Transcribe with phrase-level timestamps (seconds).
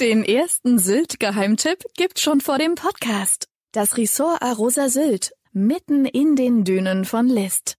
[0.00, 3.48] Den ersten Sylt-Geheimtipp gibt's schon vor dem Podcast.
[3.72, 7.78] Das Ressort Arosa Sylt, mitten in den Dünen von List.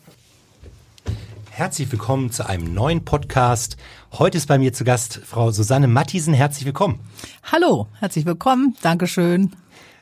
[1.53, 3.75] Herzlich willkommen zu einem neuen Podcast.
[4.13, 6.33] Heute ist bei mir zu Gast Frau Susanne Mattisen.
[6.33, 7.01] Herzlich willkommen.
[7.51, 8.77] Hallo, herzlich willkommen.
[8.81, 9.51] Dankeschön.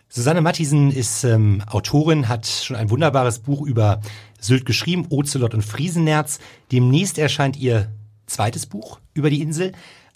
[0.10, 4.00] Susanne Mattisen ist ähm, Autorin, hat schon ein wunderbares Buch über
[4.40, 6.40] Sylt geschrieben, Ozelot und Friesenerz.
[6.72, 7.92] Demnächst erscheint ihr
[8.28, 9.72] zweites Buch über die Insel.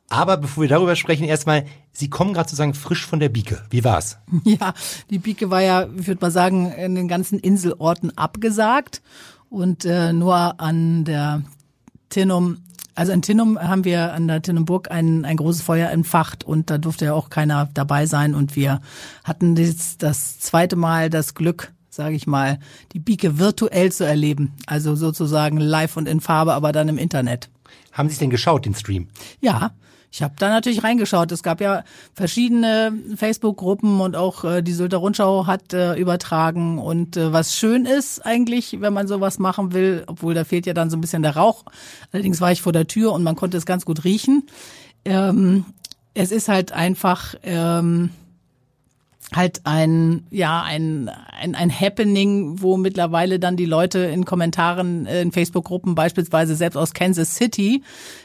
[0.09, 3.63] Aber bevor wir darüber sprechen, erstmal, Sie kommen gerade sozusagen frisch von der Bieke.
[3.71, 4.19] Wie war's?
[4.43, 4.75] Ja,
[5.09, 9.01] die Bieke war ja, ich würde mal sagen, in den ganzen Inselorten abgesagt.
[9.53, 11.43] Und äh, nur an der
[12.09, 12.57] Tinnum,
[12.95, 16.79] also in Tinnum haben wir an der Tinnumburg ein, ein großes Feuer entfacht und da
[16.79, 18.33] durfte ja auch keiner dabei sein.
[18.33, 18.81] Und wir
[19.23, 22.57] hatten das, das zweite Mal das Glück, sage ich mal,
[22.93, 24.53] die Bieke virtuell zu erleben.
[24.65, 27.51] Also sozusagen live und in Farbe, aber dann im Internet.
[27.91, 29.09] Haben Sie es denn geschaut, den Stream?
[29.39, 29.73] Ja,
[30.13, 31.31] ich habe da natürlich reingeschaut.
[31.31, 36.77] Es gab ja verschiedene Facebook-Gruppen und auch äh, die Sylter Rundschau hat äh, übertragen.
[36.77, 40.75] Und äh, was schön ist eigentlich, wenn man sowas machen will, obwohl da fehlt ja
[40.75, 41.65] dann so ein bisschen der Rauch.
[42.11, 44.45] Allerdings war ich vor der Tür und man konnte es ganz gut riechen.
[45.03, 45.65] Ähm,
[46.13, 48.11] es ist halt einfach ähm,
[49.33, 55.21] halt ein ja ein, ein ein Happening, wo mittlerweile dann die Leute in Kommentaren äh,
[55.21, 57.83] in Facebook-Gruppen beispielsweise selbst aus Kansas City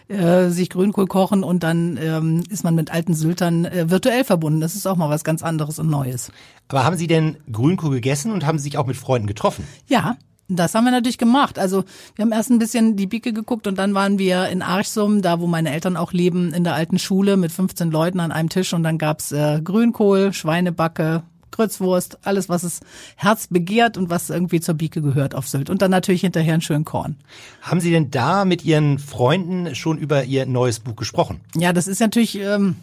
[0.08, 4.60] äh, sich Grünkohl kochen und dann ähm, ist man mit alten Syltern äh, virtuell verbunden.
[4.60, 6.32] Das ist auch mal was ganz anderes und Neues.
[6.68, 9.66] Aber haben Sie denn Grünkohl gegessen und haben Sie sich auch mit Freunden getroffen?
[9.86, 10.16] Ja,
[10.48, 11.58] das haben wir natürlich gemacht.
[11.58, 11.84] Also
[12.16, 15.40] wir haben erst ein bisschen die Bicke geguckt und dann waren wir in Archsum, da
[15.40, 18.72] wo meine Eltern auch leben, in der alten Schule mit 15 Leuten an einem Tisch
[18.72, 22.80] und dann gab's äh, Grünkohl, Schweinebacke, Grützwurst, alles, was das
[23.16, 25.70] Herz begehrt und was irgendwie zur Bieke gehört auf Sylt.
[25.70, 27.16] Und dann natürlich hinterher einen schönen Korn.
[27.62, 31.40] Haben Sie denn da mit Ihren Freunden schon über Ihr neues Buch gesprochen?
[31.56, 32.76] Ja, das ist natürlich ähm,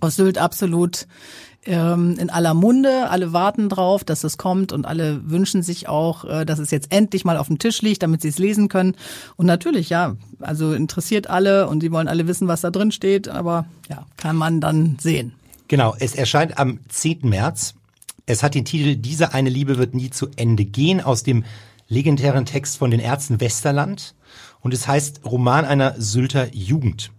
[0.00, 1.06] aus Sylt absolut
[1.66, 3.10] ähm, in aller Munde.
[3.10, 6.92] Alle warten drauf, dass es kommt und alle wünschen sich auch, äh, dass es jetzt
[6.92, 8.96] endlich mal auf dem Tisch liegt, damit sie es lesen können.
[9.36, 13.28] Und natürlich, ja, also interessiert alle und sie wollen alle wissen, was da drin steht,
[13.28, 15.32] aber ja, kann man dann sehen.
[15.68, 17.20] Genau, es erscheint am 10.
[17.22, 17.74] März.
[18.26, 21.44] Es hat den Titel Diese eine Liebe wird nie zu Ende gehen aus dem
[21.88, 24.14] legendären Text von den Ärzten Westerland
[24.60, 27.10] und es heißt Roman einer Sylter Jugend.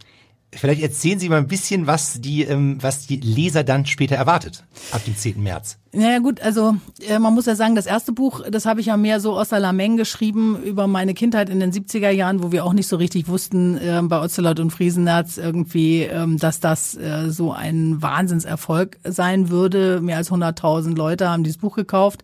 [0.53, 4.66] Vielleicht erzählen Sie mal ein bisschen, was die, ähm, was die Leser dann später erwartet,
[4.91, 5.41] ab dem 10.
[5.41, 5.81] März.
[5.94, 8.96] Naja gut, also äh, man muss ja sagen, das erste Buch, das habe ich ja
[8.96, 12.64] mehr so aus der Lameng geschrieben über meine Kindheit in den 70er Jahren, wo wir
[12.64, 17.29] auch nicht so richtig wussten äh, bei Ocelot und Friesenerz irgendwie, ähm, dass das äh,
[17.29, 19.99] so ein Wahnsinnserfolg sein würde.
[19.99, 22.23] Mehr als 100.000 Leute haben dieses Buch gekauft.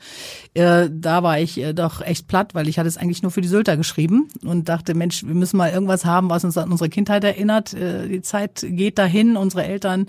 [0.53, 3.41] Äh, da war ich äh, doch echt platt, weil ich hatte es eigentlich nur für
[3.41, 6.89] die Sylter geschrieben und dachte, Mensch, wir müssen mal irgendwas haben, was uns an unsere
[6.89, 7.73] Kindheit erinnert.
[7.73, 10.07] Äh, die Zeit geht dahin, unsere Eltern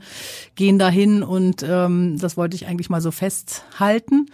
[0.55, 3.48] gehen dahin und ähm, das wollte ich eigentlich mal so fest
[3.79, 4.27] halten.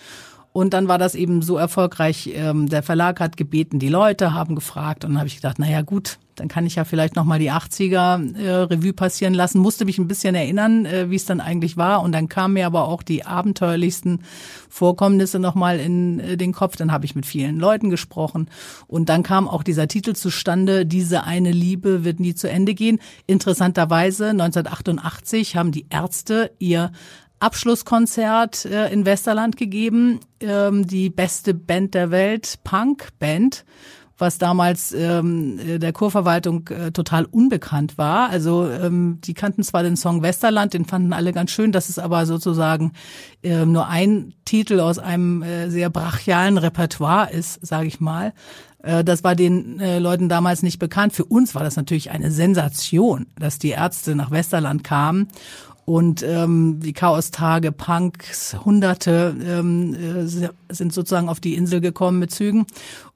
[0.54, 2.30] Und dann war das eben so erfolgreich.
[2.32, 5.04] Ähm, der Verlag hat gebeten, die Leute haben gefragt.
[5.04, 8.36] Und dann habe ich gedacht, naja gut, dann kann ich ja vielleicht nochmal die 80er
[8.36, 9.58] äh, Revue passieren lassen.
[9.58, 12.02] Musste mich ein bisschen erinnern, äh, wie es dann eigentlich war.
[12.02, 14.20] Und dann kamen mir aber auch die abenteuerlichsten
[14.68, 16.76] Vorkommnisse nochmal in äh, den Kopf.
[16.76, 18.48] Dann habe ich mit vielen Leuten gesprochen.
[18.86, 23.00] Und dann kam auch dieser Titel zustande, diese eine Liebe wird nie zu Ende gehen.
[23.26, 26.92] Interessanterweise 1988 haben die Ärzte ihr
[27.40, 33.64] Abschlusskonzert äh, in Westerland gegeben, ähm, die beste Band der Welt, Punk-Band
[34.18, 38.30] was damals ähm, der Kurverwaltung äh, total unbekannt war.
[38.30, 41.98] Also ähm, die kannten zwar den Song Westerland, den fanden alle ganz schön, das ist
[41.98, 42.92] aber sozusagen
[43.42, 48.32] äh, nur ein Titel aus einem äh, sehr brachialen Repertoire ist, sage ich mal.
[48.82, 51.12] Äh, das war den äh, Leuten damals nicht bekannt.
[51.12, 55.28] Für uns war das natürlich eine Sensation, dass die Ärzte nach Westerland kamen
[55.84, 60.26] und ähm, die Chaos-Tage, Punks, Hunderte ähm, äh,
[60.72, 62.66] sind sozusagen auf die Insel gekommen mit Zügen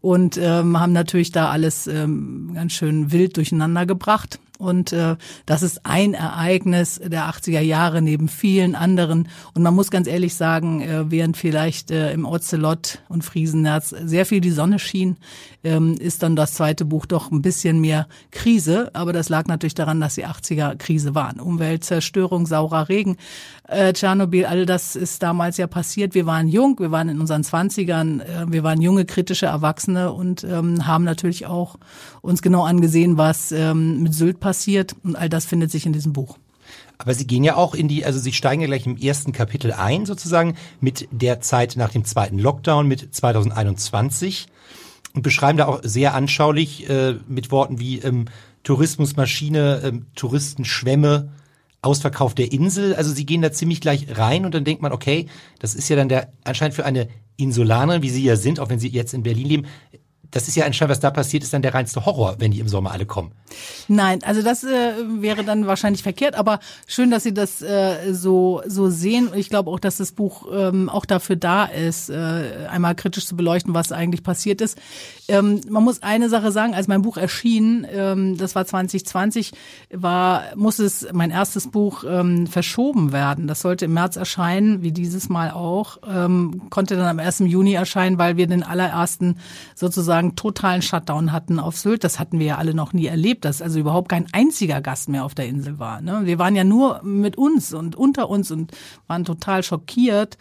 [0.00, 4.38] und ähm, haben natürlich da alles ähm, ganz schön wild durcheinander gebracht.
[4.58, 5.16] Und äh,
[5.46, 9.28] das ist ein Ereignis der 80er Jahre neben vielen anderen.
[9.54, 14.26] Und man muss ganz ehrlich sagen, äh, während vielleicht äh, im Ocelot und Friesenherz sehr
[14.26, 15.16] viel die Sonne schien,
[15.62, 18.90] ähm, ist dann das zweite Buch doch ein bisschen mehr Krise.
[18.94, 21.38] Aber das lag natürlich daran, dass die 80er Krise waren.
[21.38, 23.16] Umweltzerstörung, saurer Regen,
[23.68, 26.14] äh, Tschernobyl, all das ist damals ja passiert.
[26.16, 30.42] Wir waren jung, wir waren in unseren Zwanzigern, äh, wir waren junge, kritische Erwachsene und
[30.42, 31.76] ähm, haben natürlich auch
[32.22, 34.47] uns genau angesehen, was ähm, mit Sylt passiert.
[35.02, 36.38] Und all das findet sich in diesem Buch.
[36.98, 39.72] Aber Sie gehen ja auch in die, also Sie steigen ja gleich im ersten Kapitel
[39.72, 44.48] ein, sozusagen, mit der Zeit nach dem zweiten Lockdown, mit 2021
[45.14, 48.26] und beschreiben da auch sehr anschaulich äh, mit Worten wie ähm,
[48.64, 51.30] Tourismusmaschine, ähm, Touristenschwämme,
[51.80, 52.94] Ausverkauf der Insel.
[52.94, 55.26] Also sie gehen da ziemlich gleich rein und dann denkt man, okay,
[55.60, 58.80] das ist ja dann der anscheinend für eine Insulanerin, wie sie ja sind, auch wenn
[58.80, 59.66] sie jetzt in Berlin leben,
[60.30, 62.68] das ist ja anscheinend, was da passiert, ist dann der reinste Horror, wenn die im
[62.68, 63.32] Sommer alle kommen.
[63.88, 68.62] Nein, also das äh, wäre dann wahrscheinlich verkehrt, aber schön, dass Sie das äh, so
[68.66, 69.30] so sehen.
[69.34, 73.36] Ich glaube auch, dass das Buch ähm, auch dafür da ist, äh, einmal kritisch zu
[73.36, 74.78] beleuchten, was eigentlich passiert ist.
[75.28, 79.52] Ähm, man muss eine Sache sagen, als mein Buch erschien, ähm, das war 2020,
[79.90, 83.46] war muss es mein erstes Buch ähm, verschoben werden.
[83.46, 87.40] Das sollte im März erscheinen, wie dieses Mal auch, ähm, konnte dann am 1.
[87.40, 89.38] Juni erscheinen, weil wir den allerersten
[89.74, 92.04] sozusagen sozusagen totalen Shutdown hatten auf Sylt.
[92.04, 95.24] Das hatten wir ja alle noch nie erlebt, dass also überhaupt kein einziger Gast mehr
[95.24, 96.00] auf der Insel war.
[96.00, 96.22] Ne?
[96.24, 98.72] Wir waren ja nur mit uns und unter uns und
[99.06, 100.38] waren total schockiert,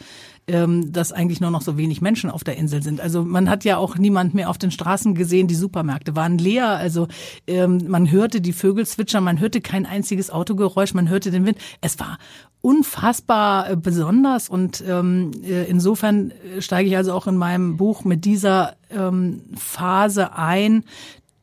[0.48, 3.02] ähm, dass eigentlich nur noch so wenig Menschen auf der Insel sind.
[3.02, 5.48] Also man hat ja auch niemand mehr auf den Straßen gesehen.
[5.48, 6.70] Die Supermärkte waren leer.
[6.70, 7.08] Also
[7.48, 11.58] ähm, man hörte die Vögel zwitschern, man hörte kein einziges Autogeräusch, man hörte den Wind.
[11.82, 12.18] Es war
[12.62, 18.04] unfassbar äh, besonders und ähm, äh, insofern äh, steige ich also auch in meinem Buch
[18.04, 20.84] mit dieser ähm, Phase ein,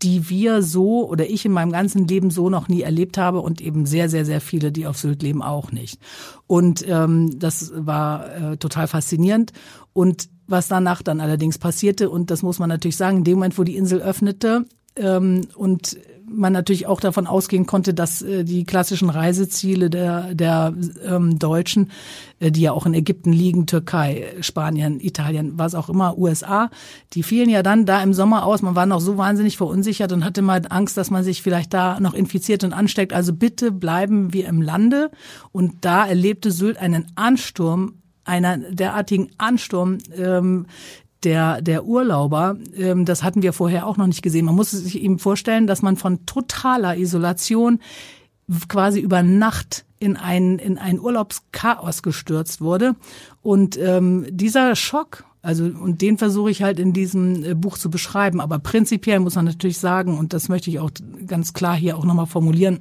[0.05, 3.63] die wir so oder ich in meinem ganzen Leben so noch nie erlebt habe und
[3.63, 5.99] eben sehr, sehr, sehr viele, die auf Sylt leben, auch nicht.
[6.47, 9.53] Und ähm, das war äh, total faszinierend.
[9.95, 13.59] Und was danach dann allerdings passierte, und das muss man natürlich sagen, in dem Moment,
[13.59, 14.67] wo die Insel öffnete
[14.97, 15.97] ähm, und
[16.35, 21.91] man natürlich auch davon ausgehen konnte, dass äh, die klassischen Reiseziele der, der ähm, Deutschen,
[22.41, 26.71] äh, die ja auch in Ägypten liegen, Türkei, Spanien, Italien, was auch immer, USA,
[27.13, 28.63] die fielen ja dann da im Sommer aus.
[28.63, 32.01] Man war noch so wahnsinnig verunsichert und hatte mal Angst, dass man sich vielleicht da
[32.01, 33.13] noch infiziert und ansteckt.
[33.13, 35.11] Also bitte bleiben wir im Lande.
[35.53, 37.95] Und da erlebte Sylt einen Ansturm
[38.25, 40.67] einer derartigen Ansturm, ähm,
[41.25, 44.45] der, der Urlauber, ähm, das hatten wir vorher auch noch nicht gesehen.
[44.45, 47.81] Man muss sich eben vorstellen, dass man von totaler Isolation
[48.69, 52.95] quasi über Nacht in ein, in ein Urlaubschaos gestürzt wurde.
[53.43, 57.91] Und ähm, dieser Schock, also und den versuche ich halt in diesem äh, Buch zu
[57.91, 58.41] beschreiben.
[58.41, 60.91] Aber prinzipiell muss man natürlich sagen, und das möchte ich auch
[61.27, 62.81] ganz klar hier auch nochmal formulieren,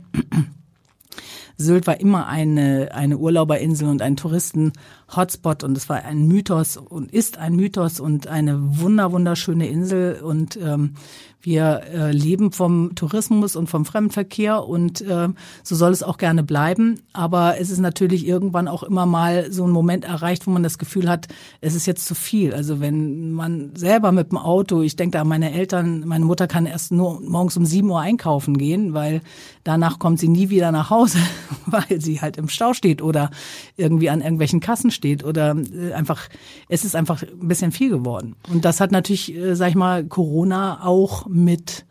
[1.57, 7.11] Sylt war immer eine, eine Urlauberinsel und ein Touristen-Hotspot und es war ein Mythos und
[7.11, 10.95] ist ein Mythos und eine wunder, wunderschöne Insel und ähm,
[11.43, 15.27] wir äh, leben vom Tourismus und vom Fremdenverkehr und äh,
[15.61, 17.01] so soll es auch gerne bleiben.
[17.11, 20.77] Aber es ist natürlich irgendwann auch immer mal so ein Moment erreicht, wo man das
[20.77, 21.27] Gefühl hat,
[21.59, 22.53] es ist jetzt zu viel.
[22.53, 26.47] Also wenn man selber mit dem Auto, ich denke da an meine Eltern, meine Mutter
[26.47, 29.21] kann erst nur morgens um sieben Uhr einkaufen gehen, weil
[29.65, 31.19] danach kommt sie nie wieder nach Hause,
[31.65, 33.31] weil sie halt im Stau steht oder
[33.75, 36.29] irgendwie an irgendwelchen Kassen steht oder äh, einfach,
[36.69, 38.35] es ist einfach ein bisschen viel geworden.
[38.49, 41.85] Und das hat natürlich, äh, sag ich mal, Corona auch mit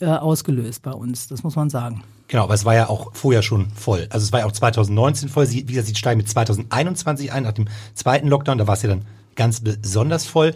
[0.00, 1.28] äh, ausgelöst bei uns.
[1.28, 2.02] Das muss man sagen.
[2.28, 4.06] Genau, aber es war ja auch vorher schon voll.
[4.10, 5.50] Also es war ja auch 2019 voll.
[5.50, 8.58] Wie gesagt, sie steigen mit 2021 ein, nach dem zweiten Lockdown.
[8.58, 10.54] Da war es ja dann ganz besonders voll.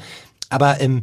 [0.50, 1.02] Aber ähm,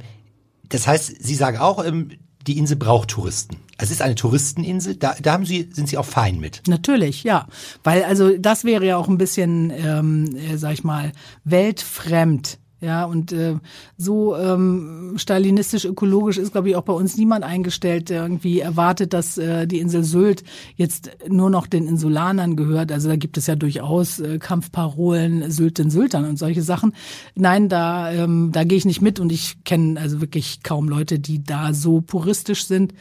[0.70, 2.12] das heißt, Sie sagen auch, ähm,
[2.46, 3.58] die Insel braucht Touristen.
[3.78, 6.62] Es ist eine Touristeninsel, da, da haben Sie, sind Sie auch fein mit.
[6.68, 7.48] Natürlich, ja.
[7.84, 11.12] Weil also das wäre ja auch ein bisschen, ähm, äh, sag ich mal,
[11.44, 13.56] weltfremd ja, und äh,
[13.98, 19.14] so ähm, stalinistisch ökologisch ist, glaube ich, auch bei uns niemand eingestellt, der irgendwie erwartet,
[19.14, 20.44] dass äh, die Insel Sylt
[20.76, 22.92] jetzt nur noch den Insulanern gehört.
[22.92, 26.94] Also da gibt es ja durchaus äh, Kampfparolen, Sylt den Syltern und solche Sachen.
[27.36, 31.20] Nein, da, ähm, da gehe ich nicht mit und ich kenne also wirklich kaum Leute,
[31.20, 32.94] die da so puristisch sind.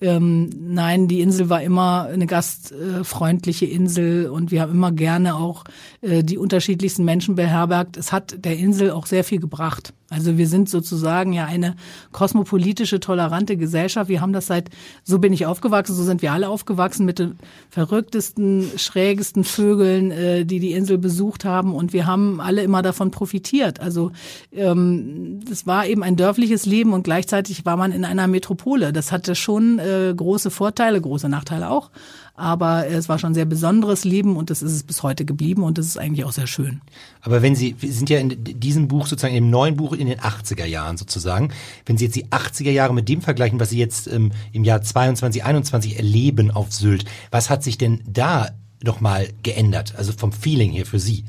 [0.00, 5.64] Ähm, nein, die Insel war immer eine gastfreundliche Insel und wir haben immer gerne auch
[6.02, 7.96] äh, die unterschiedlichsten Menschen beherbergt.
[7.96, 9.94] Es hat der Insel auch sehr viel gebracht.
[10.08, 11.74] Also wir sind sozusagen ja eine
[12.12, 14.08] kosmopolitische, tolerante Gesellschaft.
[14.08, 14.70] Wir haben das seit,
[15.02, 17.38] so bin ich aufgewachsen, so sind wir alle aufgewachsen mit den
[17.70, 21.74] verrücktesten, schrägesten Vögeln, äh, die die Insel besucht haben.
[21.74, 23.80] Und wir haben alle immer davon profitiert.
[23.80, 24.12] Also
[24.52, 28.92] ähm, das war eben ein dörfliches Leben und gleichzeitig war man in einer Metropole.
[28.92, 31.90] Das hatte schon äh, große Vorteile, große Nachteile auch.
[32.36, 35.62] Aber es war schon ein sehr besonderes Leben und das ist es bis heute geblieben
[35.62, 36.82] und das ist eigentlich auch sehr schön.
[37.22, 40.20] Aber wenn Sie, wir sind ja in diesem Buch sozusagen, im neuen Buch in den
[40.20, 41.50] 80er Jahren sozusagen,
[41.86, 44.82] wenn Sie jetzt die 80er Jahre mit dem vergleichen, was Sie jetzt ähm, im Jahr
[44.82, 48.50] 22, 21 erleben auf Sylt, was hat sich denn da
[48.82, 49.94] nochmal geändert?
[49.96, 51.24] Also vom Feeling her für Sie?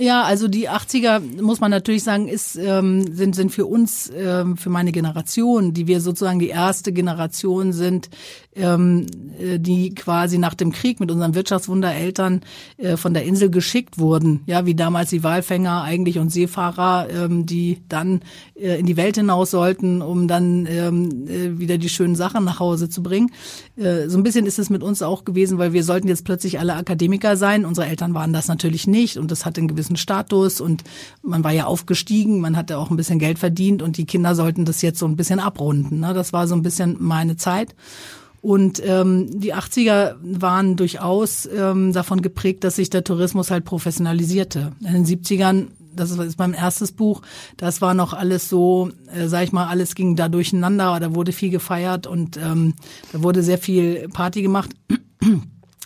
[0.00, 4.56] Ja, also die 80er, muss man natürlich sagen, ist, ähm, sind, sind für uns, ähm,
[4.56, 8.08] für meine Generation, die wir sozusagen die erste Generation sind,
[8.58, 9.06] ähm,
[9.40, 12.42] äh, die quasi nach dem Krieg mit unseren Wirtschaftswundereltern
[12.76, 14.42] äh, von der Insel geschickt wurden.
[14.46, 18.20] Ja, wie damals die Walfänger eigentlich und Seefahrer, ähm, die dann
[18.54, 22.60] äh, in die Welt hinaus sollten, um dann ähm, äh, wieder die schönen Sachen nach
[22.60, 23.32] Hause zu bringen.
[23.76, 26.58] Äh, so ein bisschen ist es mit uns auch gewesen, weil wir sollten jetzt plötzlich
[26.58, 27.64] alle Akademiker sein.
[27.64, 30.84] Unsere Eltern waren das natürlich nicht und das hat einen gewissen gewissen Status und
[31.22, 34.64] man war ja aufgestiegen, man hatte auch ein bisschen Geld verdient und die Kinder sollten
[34.64, 36.00] das jetzt so ein bisschen abrunden.
[36.00, 36.14] Ne?
[36.14, 37.74] Das war so ein bisschen meine Zeit.
[38.40, 44.72] Und ähm, die 80er waren durchaus ähm, davon geprägt, dass sich der Tourismus halt professionalisierte.
[44.80, 45.66] In den 70ern,
[45.96, 47.22] das ist mein erstes Buch,
[47.56, 51.32] das war noch alles so, äh, sag ich mal, alles ging da durcheinander, da wurde
[51.32, 52.74] viel gefeiert und ähm,
[53.12, 54.70] da wurde sehr viel Party gemacht.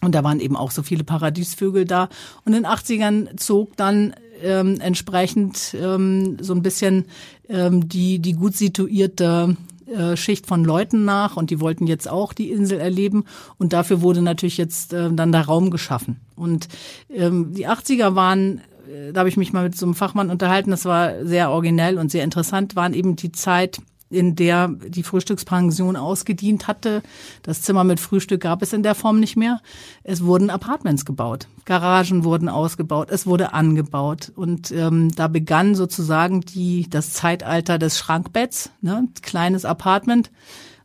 [0.03, 2.09] Und da waren eben auch so viele Paradiesvögel da.
[2.45, 7.07] Und in den 80ern zog dann ähm, entsprechend ähm, so ein bisschen
[7.49, 9.57] ähm, die, die gut situierte
[9.87, 13.25] äh, Schicht von Leuten nach und die wollten jetzt auch die Insel erleben
[13.59, 16.21] und dafür wurde natürlich jetzt äh, dann der Raum geschaffen.
[16.35, 16.69] Und
[17.09, 20.71] ähm, die 80er waren äh, da habe ich mich mal mit so einem Fachmann unterhalten,
[20.71, 23.81] das war sehr originell und sehr interessant, waren eben die Zeit,
[24.12, 27.02] in der die Frühstückspension ausgedient hatte.
[27.42, 29.61] Das Zimmer mit Frühstück gab es in der Form nicht mehr.
[30.04, 36.40] Es wurden Apartments gebaut, Garagen wurden ausgebaut, es wurde angebaut und ähm, da begann sozusagen
[36.42, 40.31] die das Zeitalter des Schrankbetts, ne, kleines Apartment.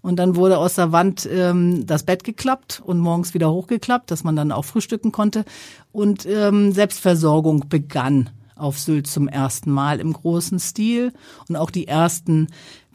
[0.02, 4.24] Und dann wurde aus der Wand ähm, das Bett geklappt und morgens wieder hochgeklappt, dass
[4.24, 5.44] man dann auch frühstücken konnte.
[5.92, 11.14] Und ähm, Selbstversorgung begann auf Sylt zum ersten Mal im großen Stil.
[11.48, 12.48] Und auch die ersten,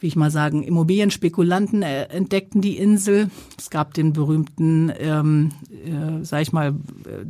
[0.03, 3.31] wie ich mal sagen, Immobilienspekulanten äh, entdeckten die Insel.
[3.57, 6.71] Es gab den berühmten, ähm, äh, sag ich mal,
[7.05, 7.25] äh,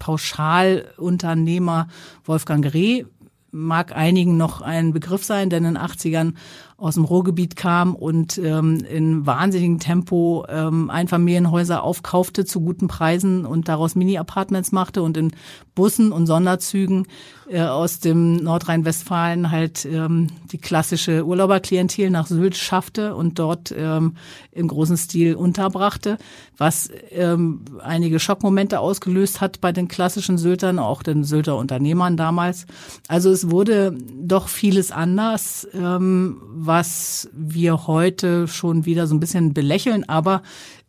[0.00, 1.86] Pauschalunternehmer
[2.24, 3.04] Wolfgang Reh,
[3.52, 6.34] mag einigen noch ein Begriff sein, denn in den 80ern
[6.82, 13.46] aus dem Ruhrgebiet kam und ähm, in wahnsinnigem Tempo ähm, Einfamilienhäuser aufkaufte zu guten Preisen
[13.46, 15.30] und daraus Mini-Apartments machte und in
[15.76, 17.06] Bussen und Sonderzügen
[17.48, 24.16] äh, aus dem Nordrhein-Westfalen halt ähm, die klassische Urlauberklientel nach Sylt schaffte und dort ähm,
[24.50, 26.18] im großen Stil unterbrachte,
[26.56, 32.66] was ähm, einige Schockmomente ausgelöst hat bei den klassischen Syltern, auch den Sylter Unternehmern damals.
[33.08, 36.40] Also es wurde doch vieles anders, ähm,
[36.72, 40.42] was wir heute schon wieder so ein bisschen belächeln, aber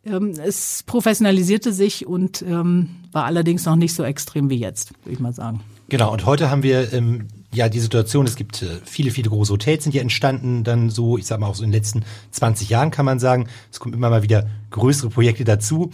[0.06, 5.12] ähm, es professionalisierte sich und ähm, war allerdings noch nicht so extrem wie jetzt, würde
[5.12, 5.60] ich mal sagen.
[5.90, 9.52] Genau, und heute haben wir ähm, ja die Situation, es gibt äh, viele, viele große
[9.52, 12.70] Hotels sind hier entstanden, dann so, ich sag mal auch so in den letzten 20
[12.70, 15.90] Jahren kann man sagen, es kommen immer mal wieder größere Projekte dazu.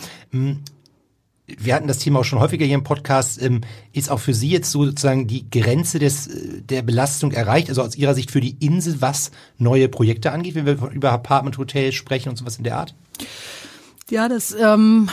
[1.58, 4.50] Wir hatten das Thema auch schon häufiger hier im Podcast, ähm, ist auch für Sie
[4.50, 8.56] jetzt sozusagen die Grenze des, äh, der Belastung erreicht, also aus Ihrer Sicht für die
[8.64, 12.94] Insel, was neue Projekte angeht, wenn wir über Apartment-Hotels sprechen und sowas in der Art?
[14.10, 15.08] Ja, das ähm,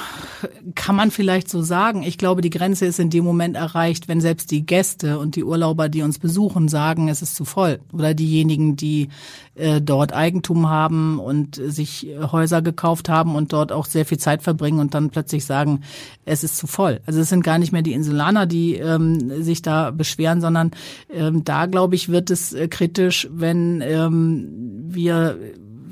[0.74, 2.02] kann man vielleicht so sagen.
[2.02, 5.44] Ich glaube, die Grenze ist in dem Moment erreicht, wenn selbst die Gäste und die
[5.44, 7.80] Urlauber, die uns besuchen, sagen, es ist zu voll.
[7.94, 9.10] Oder diejenigen, die
[9.54, 14.42] äh, dort Eigentum haben und sich Häuser gekauft haben und dort auch sehr viel Zeit
[14.42, 15.82] verbringen und dann plötzlich sagen,
[16.26, 17.00] es ist zu voll.
[17.06, 20.72] Also es sind gar nicht mehr die Insulaner, die ähm, sich da beschweren, sondern
[21.14, 24.48] ähm, da, glaube ich, wird es äh, kritisch, wenn ähm,
[24.88, 25.38] wir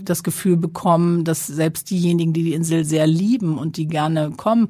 [0.09, 4.69] das Gefühl bekommen, dass selbst diejenigen, die die Insel sehr lieben und die gerne kommen,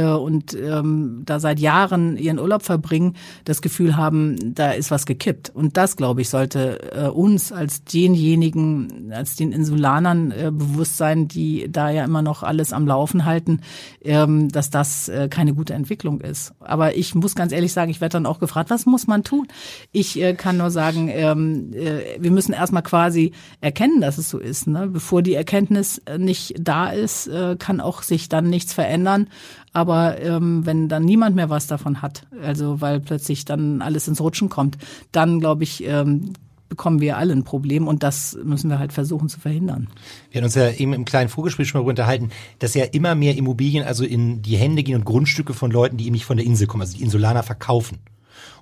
[0.00, 5.50] und ähm, da seit Jahren ihren Urlaub verbringen, das Gefühl haben, da ist was gekippt.
[5.54, 11.28] Und das, glaube ich, sollte äh, uns als denjenigen, als den Insulanern äh, bewusst sein,
[11.28, 13.60] die da ja immer noch alles am Laufen halten,
[14.02, 16.54] ähm, dass das äh, keine gute Entwicklung ist.
[16.60, 19.46] Aber ich muss ganz ehrlich sagen, ich werde dann auch gefragt, was muss man tun?
[19.92, 24.38] Ich äh, kann nur sagen, ähm, äh, wir müssen erstmal quasi erkennen, dass es so
[24.38, 24.66] ist.
[24.66, 24.88] Ne?
[24.88, 29.28] Bevor die Erkenntnis nicht da ist, äh, kann auch sich dann nichts verändern.
[29.72, 34.20] Aber ähm, wenn dann niemand mehr was davon hat, also weil plötzlich dann alles ins
[34.20, 34.76] Rutschen kommt,
[35.12, 36.34] dann glaube ich, ähm,
[36.68, 39.88] bekommen wir alle ein Problem und das müssen wir halt versuchen zu verhindern.
[40.30, 43.36] Wir haben uns ja eben im kleinen Vorgespräch schon mal unterhalten, dass ja immer mehr
[43.36, 46.46] Immobilien also in die Hände gehen und Grundstücke von Leuten, die eben nicht von der
[46.46, 47.98] Insel kommen, also die Insulaner verkaufen.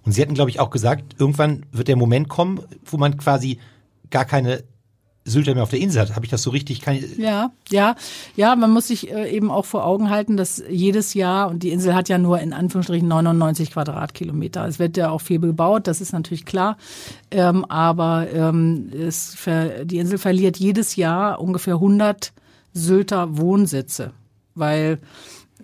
[0.03, 3.59] Und Sie hatten, glaube ich, auch gesagt, irgendwann wird der Moment kommen, wo man quasi
[4.11, 4.65] gar keine
[5.31, 6.15] Sylter mehr auf der Insel hat.
[6.15, 6.83] Habe ich das so richtig?
[7.17, 7.95] Ja, ja,
[8.37, 8.57] ja.
[8.57, 11.95] Man muss sich äh, eben auch vor Augen halten, dass jedes Jahr und die Insel
[11.95, 14.67] hat ja nur in Anführungsstrichen 99 Quadratkilometer.
[14.67, 16.77] Es wird ja auch viel gebaut, das ist natürlich klar.
[17.31, 19.37] Ähm, aber ähm, es,
[19.85, 22.33] die Insel verliert jedes Jahr ungefähr 100
[22.73, 24.13] Sylter Wohnsitze,
[24.55, 24.99] weil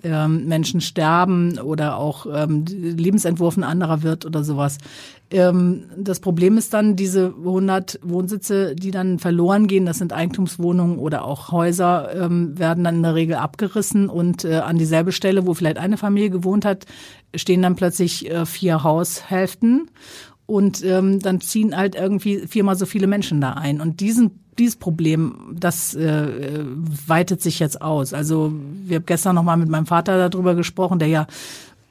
[0.03, 4.79] ähm, Menschen sterben oder auch ähm, Lebensentwurf ein anderer wird oder sowas.
[5.31, 10.99] Ähm, das Problem ist dann, diese 100 Wohnsitze, die dann verloren gehen, das sind Eigentumswohnungen
[10.99, 15.47] oder auch Häuser, ähm, werden dann in der Regel abgerissen und äh, an dieselbe Stelle,
[15.47, 16.87] wo vielleicht eine Familie gewohnt hat,
[17.35, 19.91] stehen dann plötzlich äh, vier Haushälften
[20.47, 23.81] und ähm, dann ziehen halt irgendwie viermal so viele Menschen da ein.
[23.81, 26.65] Und diesen dieses Problem, das äh,
[27.07, 28.15] weitet sich jetzt aus.
[28.15, 28.53] Also
[28.85, 31.27] wir haben gestern noch mal mit meinem Vater darüber gesprochen, der ja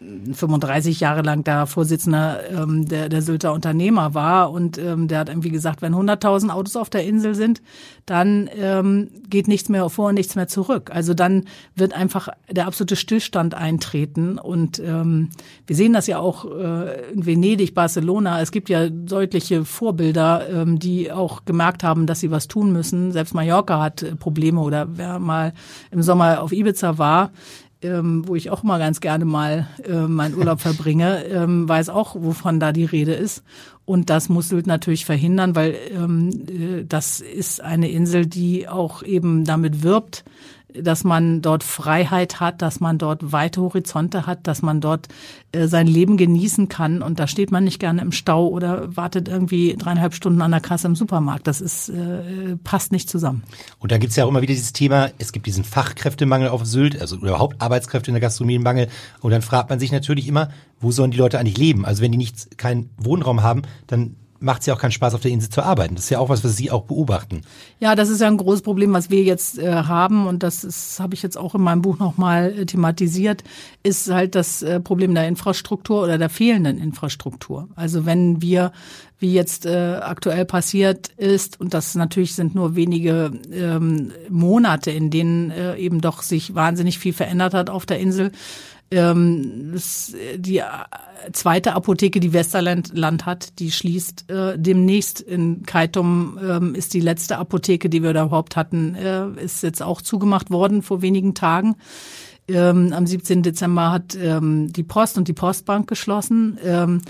[0.01, 5.29] 35 Jahre lang da Vorsitzender ähm, der, der Sylter Unternehmer war und ähm, der hat
[5.29, 7.61] irgendwie gesagt, wenn 100.000 Autos auf der Insel sind,
[8.05, 10.91] dann ähm, geht nichts mehr vor und nichts mehr zurück.
[10.93, 15.29] Also dann wird einfach der absolute Stillstand eintreten und ähm,
[15.65, 18.41] wir sehen das ja auch äh, in Venedig, Barcelona.
[18.41, 23.13] Es gibt ja deutliche Vorbilder, ähm, die auch gemerkt haben, dass sie was tun müssen.
[23.13, 25.53] Selbst Mallorca hat äh, Probleme oder wer mal
[25.89, 27.31] im Sommer auf Ibiza war,
[27.81, 32.15] ähm, wo ich auch mal ganz gerne mal äh, meinen Urlaub verbringe, ähm, weiß auch,
[32.15, 33.43] wovon da die Rede ist.
[33.85, 39.03] Und das muss Sylt natürlich verhindern, weil ähm, äh, das ist eine Insel, die auch
[39.03, 40.23] eben damit wirbt,
[40.81, 45.07] dass man dort Freiheit hat, dass man dort weite Horizonte hat, dass man dort
[45.51, 47.01] äh, sein Leben genießen kann.
[47.01, 50.59] Und da steht man nicht gerne im Stau oder wartet irgendwie dreieinhalb Stunden an der
[50.59, 51.47] Kasse im Supermarkt.
[51.47, 53.43] Das ist, äh, passt nicht zusammen.
[53.79, 56.99] Und dann gibt's ja auch immer wieder dieses Thema, es gibt diesen Fachkräftemangel auf Sylt,
[56.99, 58.87] also überhaupt Arbeitskräfte in der Gastronomie Mangel.
[59.21, 61.85] Und dann fragt man sich natürlich immer, wo sollen die Leute eigentlich leben?
[61.85, 65.21] Also wenn die nicht keinen Wohnraum haben, dann macht es ja auch keinen Spaß, auf
[65.21, 65.95] der Insel zu arbeiten.
[65.95, 67.41] Das ist ja auch was, was Sie auch beobachten.
[67.79, 71.15] Ja, das ist ja ein großes Problem, was wir jetzt äh, haben und das habe
[71.15, 73.43] ich jetzt auch in meinem Buch nochmal äh, thematisiert,
[73.83, 77.67] ist halt das äh, Problem der Infrastruktur oder der fehlenden Infrastruktur.
[77.75, 78.71] Also wenn wir
[79.19, 81.59] wie jetzt äh, aktuell passiert ist.
[81.59, 86.99] Und das natürlich sind nur wenige ähm, Monate, in denen äh, eben doch sich wahnsinnig
[86.99, 88.31] viel verändert hat auf der Insel.
[88.91, 90.63] Ähm, das, die äh,
[91.33, 95.21] zweite Apotheke, die Westerland Land hat, die schließt äh, demnächst.
[95.21, 99.81] In Kaitum ähm, ist die letzte Apotheke, die wir da überhaupt hatten, äh, ist jetzt
[99.81, 101.75] auch zugemacht worden vor wenigen Tagen.
[102.47, 103.41] Ähm, am 17.
[103.41, 106.59] Dezember hat ähm, die Post und die Postbank geschlossen.
[106.63, 107.01] Ähm,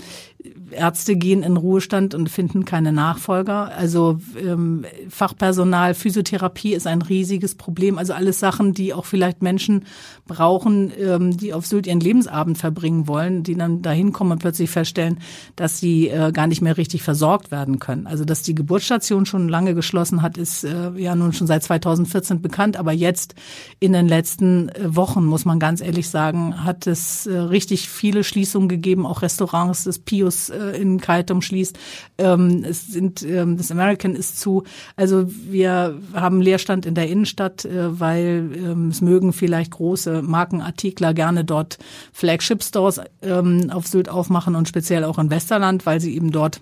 [0.70, 3.72] Ärzte gehen in Ruhestand und finden keine Nachfolger.
[3.76, 7.98] Also ähm, Fachpersonal, Physiotherapie ist ein riesiges Problem.
[7.98, 9.84] Also alles Sachen, die auch vielleicht Menschen
[10.26, 14.70] brauchen, ähm, die auf Sylt ihren Lebensabend verbringen wollen, die dann dahin kommen und plötzlich
[14.70, 15.20] feststellen,
[15.54, 18.06] dass sie äh, gar nicht mehr richtig versorgt werden können.
[18.06, 22.42] Also dass die Geburtsstation schon lange geschlossen hat, ist äh, ja nun schon seit 2014
[22.42, 22.76] bekannt.
[22.76, 23.34] Aber jetzt
[23.80, 28.24] in den letzten äh, Wochen, muss man ganz ehrlich sagen, hat es äh, richtig viele
[28.24, 31.78] Schließungen gegeben, auch Restaurants des Pius äh, in Kaitum schließt.
[32.18, 34.64] Ähm, es sind, ähm, das American ist zu.
[34.96, 41.14] Also wir haben Leerstand in der Innenstadt, äh, weil ähm, es mögen vielleicht große Markenartikler
[41.14, 41.78] gerne dort
[42.12, 46.60] Flagship-Stores ähm, auf Sylt aufmachen und speziell auch in Westerland, weil sie eben dort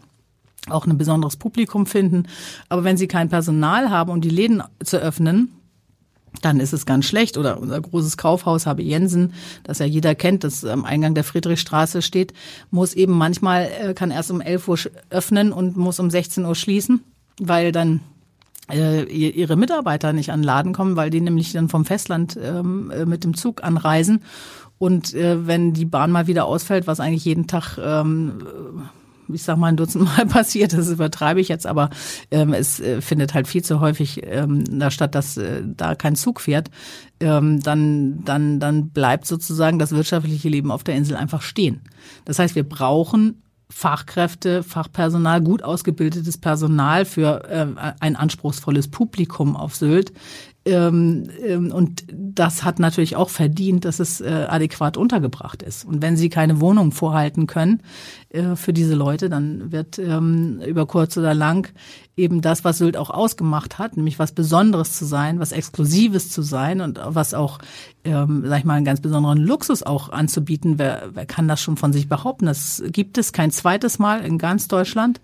[0.68, 2.24] auch ein besonderes Publikum finden.
[2.68, 5.52] Aber wenn sie kein Personal haben, um die Läden zu öffnen,
[6.42, 7.36] dann ist es ganz schlecht.
[7.36, 12.02] Oder unser großes Kaufhaus habe Jensen, das ja jeder kennt, das am Eingang der Friedrichstraße
[12.02, 12.32] steht,
[12.70, 14.78] muss eben manchmal, äh, kann erst um 11 Uhr
[15.10, 17.02] öffnen und muss um 16 Uhr schließen,
[17.40, 18.00] weil dann
[18.70, 22.90] äh, ihre Mitarbeiter nicht an den Laden kommen, weil die nämlich dann vom Festland ähm,
[22.90, 24.22] äh, mit dem Zug anreisen.
[24.76, 28.42] Und wenn die Bahn mal wieder ausfällt, was eigentlich jeden Tag ähm,
[29.32, 31.90] ich sag mal, ein Dutzend Mal passiert, das übertreibe ich jetzt, aber
[32.30, 36.16] ähm, es äh, findet halt viel zu häufig ähm, da statt, dass äh, da kein
[36.16, 36.70] Zug fährt,
[37.20, 41.80] ähm, dann, dann, dann bleibt sozusagen das wirtschaftliche Leben auf der Insel einfach stehen.
[42.24, 47.66] Das heißt, wir brauchen Fachkräfte, Fachpersonal, gut ausgebildetes Personal für äh,
[48.00, 50.12] ein anspruchsvolles Publikum auf Sylt.
[50.66, 55.84] Ähm, ähm, und das hat natürlich auch verdient, dass es äh, adäquat untergebracht ist.
[55.84, 57.82] Und wenn Sie keine Wohnung vorhalten können
[58.30, 61.68] äh, für diese Leute, dann wird ähm, über kurz oder lang
[62.16, 66.40] eben das, was Sylt auch ausgemacht hat, nämlich was Besonderes zu sein, was Exklusives zu
[66.42, 67.58] sein und was auch,
[68.04, 70.78] ähm, sag ich mal, einen ganz besonderen Luxus auch anzubieten.
[70.78, 72.46] Wer, wer kann das schon von sich behaupten?
[72.46, 75.20] Das gibt es kein zweites Mal in ganz Deutschland.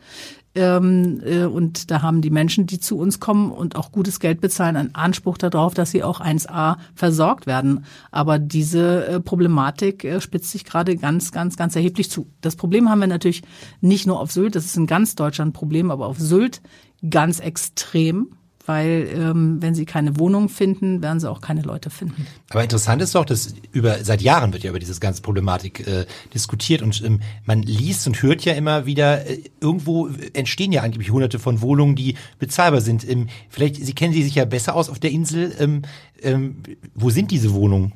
[0.54, 4.40] Ähm, äh, und da haben die Menschen, die zu uns kommen und auch gutes Geld
[4.40, 7.84] bezahlen, einen Anspruch darauf, dass sie auch 1a versorgt werden.
[8.10, 12.26] Aber diese äh, Problematik äh, spitzt sich gerade ganz, ganz, ganz erheblich zu.
[12.40, 13.42] Das Problem haben wir natürlich
[13.80, 16.60] nicht nur auf Sylt, das ist in ganz Deutschland ein Problem, aber auf Sylt
[17.08, 18.32] ganz extrem
[18.70, 22.24] weil ähm, wenn sie keine Wohnung finden, werden sie auch keine Leute finden.
[22.50, 26.06] Aber interessant ist doch, dass über seit Jahren wird ja über diese ganze Problematik äh,
[26.33, 31.11] diskutiert und ähm, man liest und hört ja immer wieder, äh, irgendwo entstehen ja angeblich
[31.11, 33.09] hunderte von Wohnungen, die bezahlbar sind.
[33.09, 35.52] Ähm, vielleicht, Sie kennen sie sich ja besser aus auf der Insel.
[35.59, 35.83] Ähm,
[36.22, 36.62] ähm,
[36.94, 37.92] wo sind diese Wohnungen?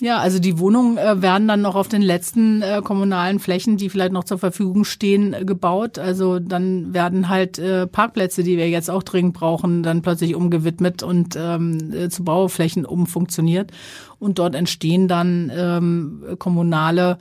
[0.00, 3.90] Ja, also die Wohnungen äh, werden dann noch auf den letzten äh, kommunalen Flächen, die
[3.90, 5.98] vielleicht noch zur Verfügung stehen, äh, gebaut.
[5.98, 11.02] Also dann werden halt äh, Parkplätze, die wir jetzt auch dringend brauchen, dann plötzlich umgewidmet
[11.02, 13.72] und ähm, äh, zu Bauflächen umfunktioniert.
[14.18, 17.18] Und dort entstehen dann ähm, kommunale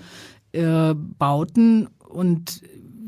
[0.54, 2.62] äh, Bauten und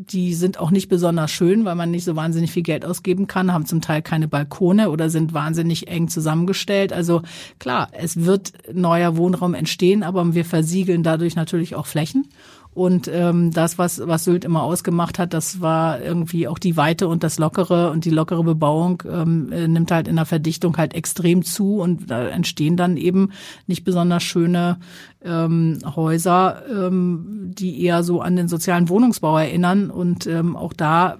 [0.09, 3.53] die sind auch nicht besonders schön, weil man nicht so wahnsinnig viel Geld ausgeben kann,
[3.53, 6.93] haben zum Teil keine Balkone oder sind wahnsinnig eng zusammengestellt.
[6.93, 7.21] Also
[7.59, 12.27] klar, es wird neuer Wohnraum entstehen, aber wir versiegeln dadurch natürlich auch Flächen.
[12.73, 17.09] Und ähm, das, was, was Sylt immer ausgemacht hat, das war irgendwie auch die Weite
[17.09, 20.93] und das Lockere und die lockere Bebauung ähm, äh, nimmt halt in der Verdichtung halt
[20.93, 23.31] extrem zu und da entstehen dann eben
[23.67, 24.77] nicht besonders schöne
[25.21, 29.89] ähm, Häuser, ähm, die eher so an den sozialen Wohnungsbau erinnern.
[29.89, 31.17] Und ähm, auch da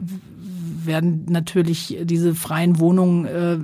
[0.86, 3.58] werden natürlich diese freien Wohnungen äh,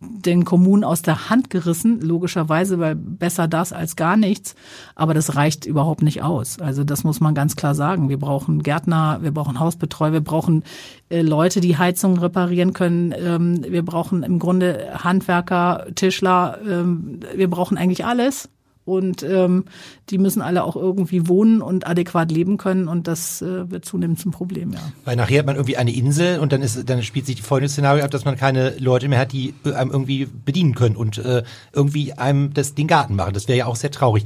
[0.00, 4.54] den Kommunen aus der Hand gerissen, logischerweise, weil besser das als gar nichts.
[4.94, 6.58] Aber das reicht überhaupt nicht aus.
[6.58, 8.08] Also das muss man ganz klar sagen.
[8.08, 10.64] Wir brauchen Gärtner, wir brauchen Hausbetreuer, wir brauchen
[11.08, 13.14] äh, Leute, die Heizungen reparieren können.
[13.16, 16.58] Ähm, wir brauchen im Grunde Handwerker, Tischler.
[16.66, 18.48] Ähm, wir brauchen eigentlich alles.
[18.84, 19.64] Und ähm,
[20.10, 24.20] die müssen alle auch irgendwie wohnen und adäquat leben können und das äh, wird zunehmend
[24.20, 24.80] zum Problem, ja.
[25.04, 27.70] Weil nachher hat man irgendwie eine Insel und dann ist dann spielt sich die folgende
[27.70, 31.16] Szenario ab, dass man keine Leute mehr hat, die äh, einem irgendwie bedienen können und
[31.16, 33.32] äh, irgendwie einem das den Garten machen.
[33.32, 34.24] Das wäre ja auch sehr traurig.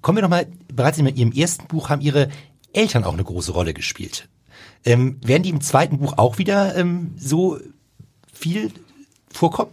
[0.00, 2.28] Kommen wir noch mal bereits in Ihrem ersten Buch haben Ihre
[2.72, 4.28] Eltern auch eine große Rolle gespielt.
[4.84, 7.58] Ähm, werden die im zweiten Buch auch wieder ähm, so
[8.32, 8.70] viel
[9.30, 9.72] vorkommen?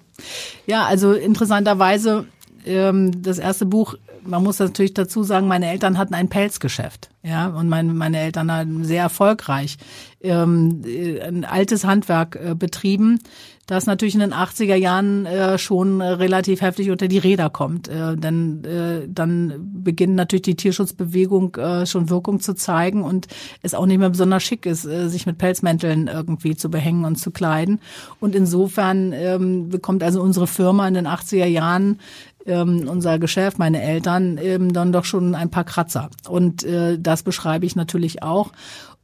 [0.65, 2.25] Ja, also interessanterweise
[2.65, 3.95] ähm, das erste Buch
[4.27, 8.51] man muss natürlich dazu sagen, meine Eltern hatten ein Pelzgeschäft, ja, und meine, meine Eltern
[8.51, 9.77] haben sehr erfolgreich
[10.21, 10.81] ähm,
[11.21, 13.19] ein altes Handwerk äh, betrieben,
[13.67, 17.89] das natürlich in den 80er Jahren äh, schon relativ heftig unter die Räder kommt.
[17.89, 23.27] Äh, denn äh, dann beginnt natürlich die Tierschutzbewegung äh, schon Wirkung zu zeigen und
[23.61, 27.17] es auch nicht mehr besonders schick ist, äh, sich mit Pelzmänteln irgendwie zu behängen und
[27.17, 27.81] zu kleiden.
[28.21, 31.99] Und insofern ähm, bekommt also unsere Firma in den 80er Jahren
[32.47, 36.09] ähm, unser Geschäft, meine Eltern, eben dann doch schon ein paar Kratzer.
[36.27, 38.51] Und äh, das beschreibe ich natürlich auch.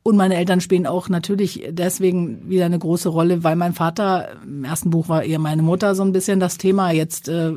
[0.05, 4.65] Und meine Eltern spielen auch natürlich deswegen wieder eine große Rolle, weil mein Vater, im
[4.65, 6.91] ersten Buch war eher meine Mutter so ein bisschen das Thema.
[6.91, 7.53] Jetzt äh,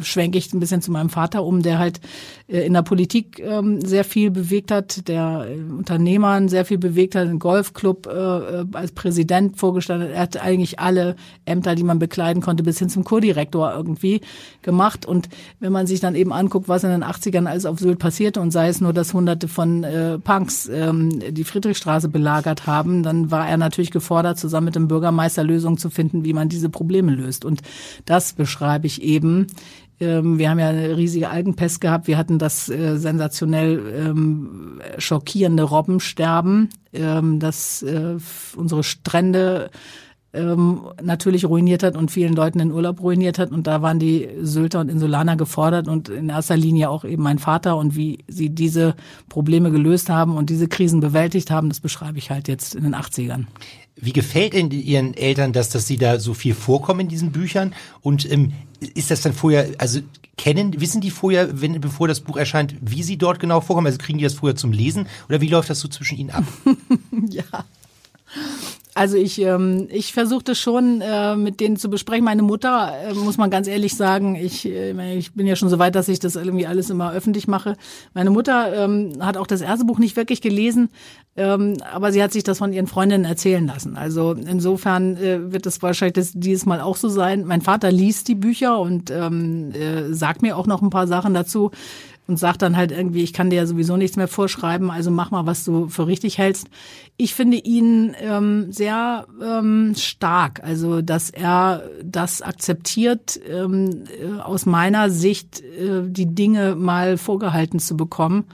[0.00, 2.00] schwenke ich ein bisschen zu meinem Vater um, der halt
[2.46, 7.16] äh, in der Politik ähm, sehr viel bewegt hat, der äh, Unternehmern sehr viel bewegt
[7.16, 10.10] hat, einen Golfclub äh, äh, als Präsident vorgestellt hat.
[10.10, 11.16] Er hat eigentlich alle
[11.46, 14.20] Ämter, die man bekleiden konnte, bis hin zum Kurdirektor irgendwie
[14.62, 15.04] gemacht.
[15.04, 18.40] Und wenn man sich dann eben anguckt, was in den 80ern alles auf Sylt passierte
[18.40, 23.02] und sei es nur, dass hunderte von äh, Punks ähm, die Friedrich Friedrichstraße belagert haben,
[23.02, 26.68] dann war er natürlich gefordert, zusammen mit dem Bürgermeister Lösungen zu finden, wie man diese
[26.68, 27.44] Probleme löst.
[27.44, 27.62] Und
[28.04, 29.46] das beschreibe ich eben
[30.00, 32.08] ähm, wir haben ja eine riesige Algenpest gehabt.
[32.08, 38.16] Wir hatten das äh, sensationell ähm, schockierende Robbensterben, ähm, dass äh,
[38.56, 39.70] unsere Strände
[40.34, 43.50] ähm, natürlich ruiniert hat und vielen Leuten den Urlaub ruiniert hat.
[43.50, 47.38] Und da waren die Sylter und Insulaner gefordert und in erster Linie auch eben mein
[47.38, 48.94] Vater und wie sie diese
[49.28, 52.94] Probleme gelöst haben und diese Krisen bewältigt haben, das beschreibe ich halt jetzt in den
[52.94, 53.46] 80ern.
[53.96, 57.74] Wie gefällt denn Ihren Eltern das, dass Sie da so viel vorkommen in diesen Büchern?
[58.00, 58.52] Und ähm,
[58.94, 60.00] ist das dann vorher, also
[60.38, 63.86] kennen, wissen die vorher, wenn, bevor das Buch erscheint, wie Sie dort genau vorkommen?
[63.86, 66.44] Also kriegen die das vorher zum Lesen oder wie läuft das so zwischen Ihnen ab?
[67.28, 67.44] ja.
[68.94, 72.26] Also ich, ähm, ich versuchte schon äh, mit denen zu besprechen.
[72.26, 75.78] Meine Mutter, äh, muss man ganz ehrlich sagen, ich, äh, ich bin ja schon so
[75.78, 77.76] weit, dass ich das irgendwie alles immer öffentlich mache.
[78.12, 80.90] Meine Mutter ähm, hat auch das erste Buch nicht wirklich gelesen,
[81.36, 83.96] ähm, aber sie hat sich das von ihren Freundinnen erzählen lassen.
[83.96, 87.46] Also insofern äh, wird es wahrscheinlich das, dieses Mal auch so sein.
[87.46, 91.32] Mein Vater liest die Bücher und ähm, äh, sagt mir auch noch ein paar Sachen
[91.32, 91.70] dazu
[92.28, 95.30] und sagt dann halt irgendwie, ich kann dir ja sowieso nichts mehr vorschreiben, also mach
[95.30, 96.68] mal, was du für richtig hältst.
[97.16, 104.66] Ich finde ihn ähm, sehr ähm, stark, also dass er das akzeptiert, ähm, äh, aus
[104.66, 108.44] meiner Sicht äh, die Dinge mal vorgehalten zu bekommen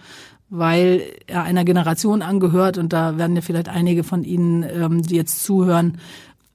[0.51, 5.17] weil er einer Generation angehört und da werden ja vielleicht einige von Ihnen, ähm, die
[5.17, 5.99] jetzt zuhören,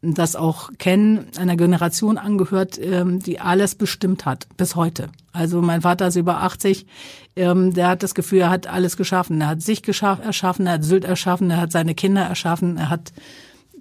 [0.03, 5.09] das auch kennen, einer Generation angehört, ähm, die alles bestimmt hat, bis heute.
[5.31, 6.85] Also mein Vater ist über 80,
[7.35, 9.39] ähm, der hat das Gefühl, er hat alles geschaffen.
[9.41, 12.89] Er hat sich geschaff, erschaffen, er hat Sylt erschaffen, er hat seine Kinder erschaffen, er
[12.89, 13.13] hat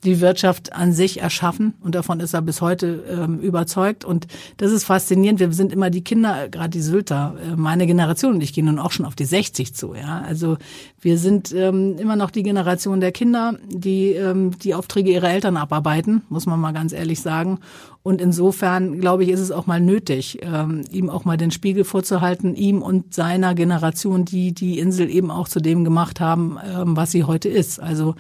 [0.04, 4.04] die Wirtschaft an sich erschaffen und davon ist er bis heute ähm, überzeugt.
[4.04, 5.38] Und das ist faszinierend.
[5.38, 8.78] Wir sind immer die Kinder, gerade die Sylter, äh, meine Generation und ich gehe nun
[8.78, 9.94] auch schon auf die 60 zu.
[9.94, 10.56] Ja, Also
[11.00, 15.56] wir sind ähm, immer noch die Generation der Kinder, die ähm, die Aufträge ihrer Eltern
[15.56, 17.60] abarbeiten, muss man mal ganz ehrlich sagen.
[18.02, 21.84] Und insofern, glaube ich, ist es auch mal nötig, ähm, ihm auch mal den Spiegel
[21.84, 26.96] vorzuhalten, ihm und seiner Generation, die die Insel eben auch zu dem gemacht haben, ähm,
[26.96, 27.78] was sie heute ist.
[27.78, 28.16] Also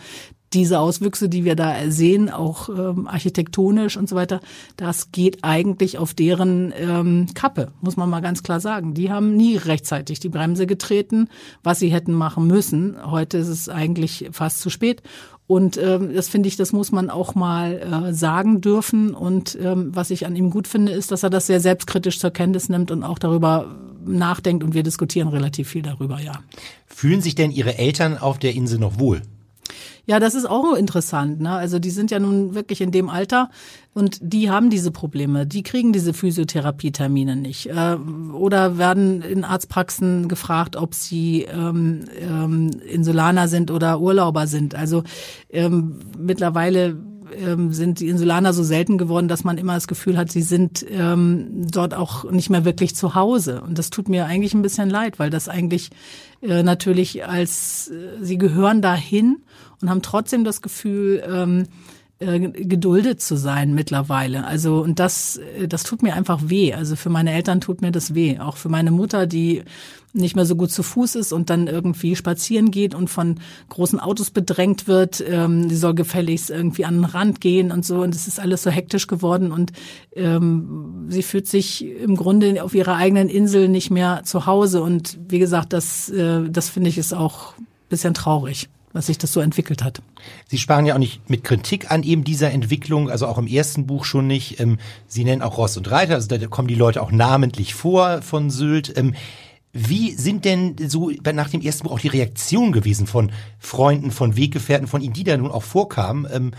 [0.54, 4.40] diese Auswüchse, die wir da sehen, auch ähm, architektonisch und so weiter,
[4.76, 8.94] das geht eigentlich auf deren ähm, Kappe, muss man mal ganz klar sagen.
[8.94, 11.28] Die haben nie rechtzeitig die Bremse getreten,
[11.62, 12.96] was sie hätten machen müssen.
[13.04, 15.02] Heute ist es eigentlich fast zu spät.
[15.46, 19.12] Und ähm, das finde ich, das muss man auch mal äh, sagen dürfen.
[19.12, 22.30] Und ähm, was ich an ihm gut finde, ist, dass er das sehr selbstkritisch zur
[22.30, 24.64] Kenntnis nimmt und auch darüber nachdenkt.
[24.64, 26.40] Und wir diskutieren relativ viel darüber, ja.
[26.86, 29.22] Fühlen sich denn Ihre Eltern auf der Insel noch wohl?
[30.04, 31.40] Ja, das ist auch interessant.
[31.40, 31.50] Ne?
[31.50, 33.50] Also die sind ja nun wirklich in dem Alter
[33.94, 35.46] und die haben diese Probleme.
[35.46, 37.96] Die kriegen diese Physiotherapietermine nicht äh,
[38.32, 44.74] oder werden in Arztpraxen gefragt, ob sie ähm, ähm, Insulaner sind oder Urlauber sind.
[44.74, 45.04] Also
[45.50, 46.96] ähm, mittlerweile
[47.36, 50.84] ähm, sind die Insulaner so selten geworden, dass man immer das Gefühl hat, sie sind
[50.90, 53.62] ähm, dort auch nicht mehr wirklich zu Hause.
[53.62, 55.90] Und das tut mir eigentlich ein bisschen leid, weil das eigentlich
[56.40, 59.38] äh, natürlich als äh, sie gehören dahin
[59.82, 61.66] und haben trotzdem das Gefühl, ähm,
[62.22, 64.46] äh, geduldet zu sein mittlerweile.
[64.46, 66.72] Also und das äh, das tut mir einfach weh.
[66.72, 69.64] Also für meine Eltern tut mir das weh, auch für meine Mutter, die
[70.12, 73.40] nicht mehr so gut zu Fuß ist und dann irgendwie spazieren geht und von
[73.70, 75.24] großen Autos bedrängt wird.
[75.26, 78.02] Ähm, die soll gefälligst irgendwie an den Rand gehen und so.
[78.02, 79.72] Und es ist alles so hektisch geworden und
[80.14, 84.82] ähm, sie fühlt sich im Grunde auf ihrer eigenen Insel nicht mehr zu Hause.
[84.82, 87.54] Und wie gesagt, das, äh, das finde ich ist auch
[87.88, 90.02] bisschen traurig was sich das so entwickelt hat.
[90.48, 93.86] Sie sparen ja auch nicht mit Kritik an eben dieser Entwicklung, also auch im ersten
[93.86, 94.60] Buch schon nicht.
[94.60, 98.22] Ähm, Sie nennen auch Ross und Reiter, also da kommen die Leute auch namentlich vor
[98.22, 98.96] von Sylt.
[98.96, 99.14] Ähm,
[99.72, 104.36] wie sind denn so nach dem ersten Buch auch die Reaktionen gewesen von Freunden, von
[104.36, 106.52] Weggefährten, von Ihnen, die da nun auch vorkamen?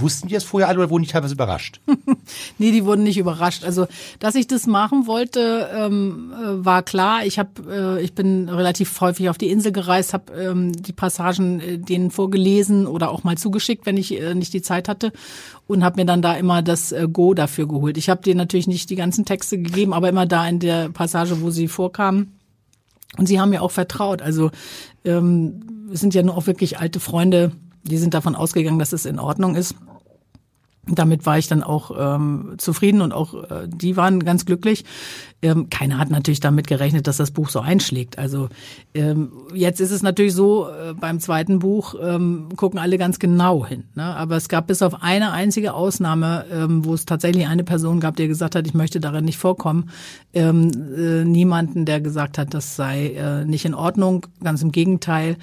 [0.00, 1.80] Wussten die das vorher alle oder wurden die teilweise überrascht?
[2.58, 3.64] nee, die wurden nicht überrascht.
[3.64, 3.86] Also,
[4.20, 7.24] dass ich das machen wollte, ähm, äh, war klar.
[7.24, 11.60] Ich habe, äh, ich bin relativ häufig auf die Insel gereist, habe ähm, die Passagen
[11.60, 15.12] äh, denen vorgelesen oder auch mal zugeschickt, wenn ich äh, nicht die Zeit hatte
[15.66, 17.96] und habe mir dann da immer das äh, Go dafür geholt.
[17.98, 21.40] Ich habe denen natürlich nicht die ganzen Texte gegeben, aber immer da in der Passage,
[21.40, 22.38] wo sie vorkamen.
[23.16, 24.22] Und sie haben mir auch vertraut.
[24.22, 24.50] Also
[25.04, 29.06] ähm, es sind ja nur auch wirklich alte Freunde, die sind davon ausgegangen, dass es
[29.06, 29.74] in Ordnung ist.
[30.90, 34.84] Damit war ich dann auch ähm, zufrieden und auch äh, die waren ganz glücklich.
[35.40, 38.18] Ähm, keiner hat natürlich damit gerechnet, dass das Buch so einschlägt.
[38.18, 38.48] Also
[38.94, 43.64] ähm, jetzt ist es natürlich so, äh, beim zweiten Buch ähm, gucken alle ganz genau
[43.64, 43.84] hin.
[43.94, 44.02] Ne?
[44.02, 48.16] Aber es gab bis auf eine einzige Ausnahme, ähm, wo es tatsächlich eine Person gab,
[48.16, 49.90] die gesagt hat, ich möchte darin nicht vorkommen.
[50.32, 54.26] Ähm, äh, niemanden, der gesagt hat, das sei äh, nicht in Ordnung.
[54.42, 55.36] Ganz im Gegenteil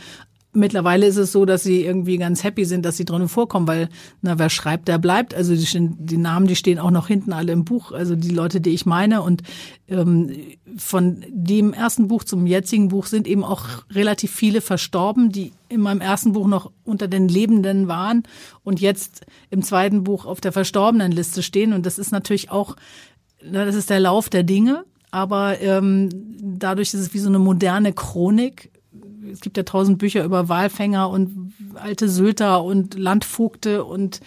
[0.55, 3.89] Mittlerweile ist es so, dass sie irgendwie ganz happy sind, dass sie drinnen vorkommen, weil,
[4.21, 5.35] na, wer schreibt, der bleibt.
[5.35, 5.65] Also die,
[5.99, 8.85] die Namen, die stehen auch noch hinten alle im Buch, also die Leute, die ich
[8.85, 9.21] meine.
[9.21, 9.43] Und
[9.89, 10.31] ähm,
[10.77, 15.81] von dem ersten Buch zum jetzigen Buch sind eben auch relativ viele verstorben, die in
[15.81, 18.23] meinem ersten Buch noch unter den Lebenden waren
[18.63, 21.73] und jetzt im zweiten Buch auf der verstorbenen Liste stehen.
[21.73, 22.77] Und das ist natürlich auch,
[23.43, 24.85] na, das ist der Lauf der Dinge.
[25.11, 26.09] Aber ähm,
[26.41, 28.69] dadurch ist es wie so eine moderne Chronik
[29.31, 34.21] es gibt ja tausend Bücher über Walfänger und alte Sylter und Landvogte und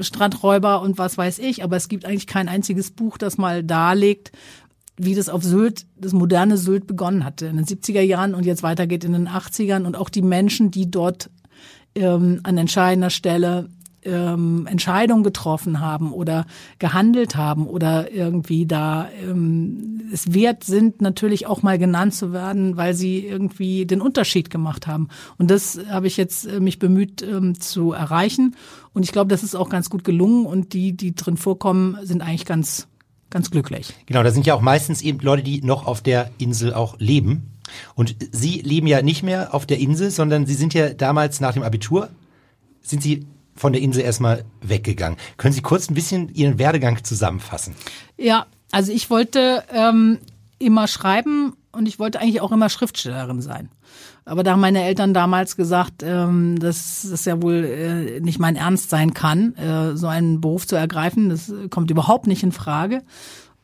[0.00, 4.32] Strandräuber und was weiß ich, aber es gibt eigentlich kein einziges Buch, das mal darlegt,
[4.96, 7.46] wie das auf Sylt, das moderne Sylt begonnen hatte.
[7.46, 10.90] In den 70er Jahren und jetzt weitergeht in den 80ern und auch die Menschen, die
[10.90, 11.30] dort
[11.94, 13.68] ähm, an entscheidender Stelle
[14.04, 16.46] ähm, Entscheidungen getroffen haben oder
[16.78, 22.76] gehandelt haben oder irgendwie da ähm, es wert sind, natürlich auch mal genannt zu werden,
[22.76, 25.08] weil sie irgendwie den Unterschied gemacht haben.
[25.38, 28.56] Und das habe ich jetzt äh, mich bemüht ähm, zu erreichen.
[28.92, 30.46] Und ich glaube, das ist auch ganz gut gelungen.
[30.46, 32.88] Und die, die drin vorkommen, sind eigentlich ganz,
[33.30, 33.94] ganz glücklich.
[34.06, 37.48] Genau, da sind ja auch meistens eben Leute, die noch auf der Insel auch leben.
[37.94, 41.54] Und Sie leben ja nicht mehr auf der Insel, sondern Sie sind ja damals nach
[41.54, 42.10] dem Abitur,
[42.82, 45.18] sind Sie von der Insel erstmal weggegangen.
[45.36, 47.74] Können Sie kurz ein bisschen Ihren Werdegang zusammenfassen?
[48.16, 50.18] Ja, also ich wollte ähm,
[50.58, 53.68] immer schreiben und ich wollte eigentlich auch immer Schriftstellerin sein.
[54.24, 58.56] Aber da haben meine Eltern damals gesagt, ähm, dass das ja wohl äh, nicht mein
[58.56, 61.28] Ernst sein kann, äh, so einen Beruf zu ergreifen.
[61.28, 63.02] Das kommt überhaupt nicht in Frage.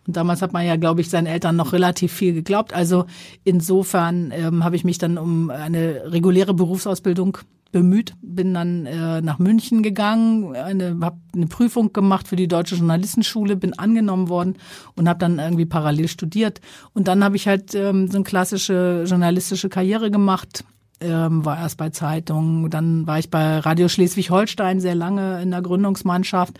[0.06, 2.72] Und damals hat man ja, glaube ich, seinen Eltern noch relativ viel geglaubt.
[2.72, 3.04] Also
[3.44, 7.38] insofern ähm, habe ich mich dann um eine reguläre Berufsausbildung
[7.70, 12.76] bemüht, bin dann äh, nach München gegangen, eine, habe eine Prüfung gemacht für die Deutsche
[12.76, 14.56] Journalistenschule, bin angenommen worden
[14.96, 16.60] und habe dann irgendwie parallel studiert.
[16.94, 20.64] Und dann habe ich halt ähm, so eine klassische journalistische Karriere gemacht,
[21.00, 25.62] ähm, war erst bei Zeitungen, dann war ich bei Radio Schleswig-Holstein sehr lange in der
[25.62, 26.58] Gründungsmannschaft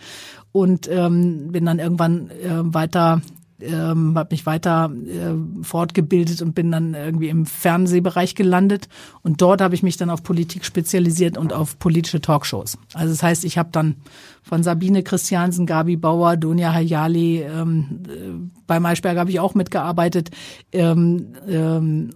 [0.51, 3.21] und ähm, bin dann irgendwann äh, weiter
[3.61, 8.87] ähm, habe mich weiter äh, fortgebildet und bin dann irgendwie im Fernsehbereich gelandet.
[9.21, 12.77] Und dort habe ich mich dann auf Politik spezialisiert und auf politische Talkshows.
[12.93, 13.95] Also das heißt, ich habe dann
[14.41, 20.31] von Sabine Christiansen, Gabi Bauer, Dunja Hayali, ähm, äh, bei Maischberger habe ich auch mitgearbeitet,
[20.71, 22.11] ähm, ähm,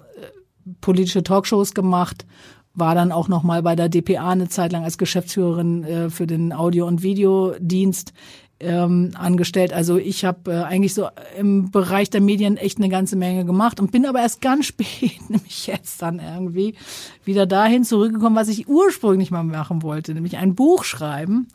[0.82, 2.26] politische Talkshows gemacht
[2.76, 6.28] war dann auch noch mal bei der DPA eine Zeit lang als Geschäftsführerin äh, für
[6.28, 8.14] den Audio- und Videodienst
[8.60, 9.74] ähm, angestellt.
[9.74, 13.80] Also ich habe äh, eigentlich so im Bereich der Medien echt eine ganze Menge gemacht
[13.80, 16.76] und bin aber erst ganz spät, nämlich jetzt dann irgendwie,
[17.26, 21.48] wieder dahin zurückgekommen, was ich ursprünglich mal machen wollte, nämlich ein Buch schreiben.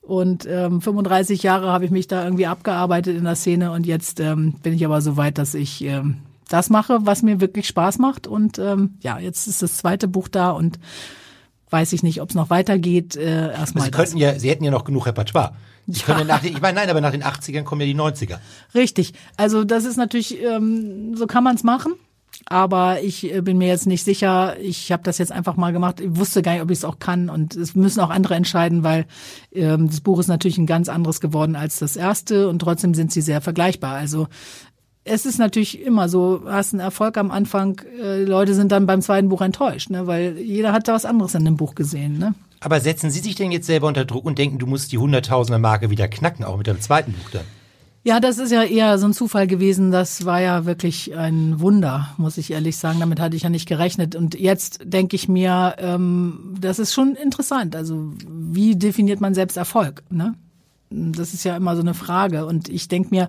[0.00, 4.20] Und ähm, 35 Jahre habe ich mich da irgendwie abgearbeitet in der Szene und jetzt
[4.20, 7.98] ähm, bin ich aber so weit, dass ich ähm, das mache, was mir wirklich Spaß
[7.98, 8.28] macht.
[8.28, 10.78] Und ähm, ja, jetzt ist das zweite Buch da und
[11.70, 13.16] weiß ich nicht, ob es noch weitergeht.
[13.16, 13.84] Äh, erstmal.
[13.86, 15.54] Sie könnten ja, Sie hätten ja noch genug Repertoire.
[15.86, 16.06] Sie ja.
[16.06, 18.38] können nach den, ich meine, nein, aber nach den 80ern kommen ja die 90er.
[18.74, 19.14] Richtig.
[19.36, 21.94] Also das ist natürlich, ähm, so kann man es machen.
[22.48, 24.58] Aber ich äh, bin mir jetzt nicht sicher.
[24.60, 26.00] Ich habe das jetzt einfach mal gemacht.
[26.00, 27.30] Ich wusste gar nicht, ob ich es auch kann.
[27.30, 29.06] Und es müssen auch andere entscheiden, weil
[29.52, 32.48] ähm, das Buch ist natürlich ein ganz anderes geworden als das erste.
[32.48, 33.94] Und trotzdem sind sie sehr vergleichbar.
[33.94, 34.28] Also
[35.04, 39.00] es ist natürlich immer so, hast einen Erfolg am Anfang, äh, Leute sind dann beim
[39.02, 40.06] zweiten Buch enttäuscht, ne?
[40.08, 42.18] weil jeder hat da was anderes in dem Buch gesehen.
[42.18, 42.34] Ne?
[42.60, 45.58] Aber setzen Sie sich denn jetzt selber unter Druck und denken, du musst die Hunderttausender
[45.58, 47.44] Marke wieder knacken, auch mit dem zweiten Buch dann?
[48.06, 49.90] Ja, das ist ja eher so ein Zufall gewesen.
[49.90, 53.00] Das war ja wirklich ein Wunder, muss ich ehrlich sagen.
[53.00, 54.14] Damit hatte ich ja nicht gerechnet.
[54.14, 57.74] Und jetzt denke ich mir, ähm, das ist schon interessant.
[57.74, 60.04] Also wie definiert man selbst Erfolg?
[60.08, 60.34] Ne?
[60.88, 62.46] Das ist ja immer so eine Frage.
[62.46, 63.28] Und ich denke mir,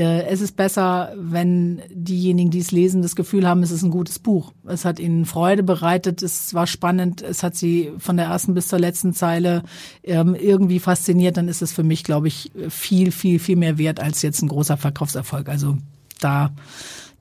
[0.00, 4.18] es ist besser, wenn diejenigen, die es lesen, das Gefühl haben, es ist ein gutes
[4.18, 4.52] Buch.
[4.66, 8.68] Es hat ihnen Freude bereitet, es war spannend, es hat sie von der ersten bis
[8.68, 9.62] zur letzten Zeile
[10.02, 14.00] ähm, irgendwie fasziniert, dann ist es für mich, glaube ich, viel, viel, viel mehr wert
[14.00, 15.48] als jetzt ein großer Verkaufserfolg.
[15.48, 15.78] Also
[16.18, 16.52] da,